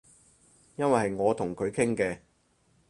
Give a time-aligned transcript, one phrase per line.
[0.77, 2.21] 因爲係我同佢傾嘅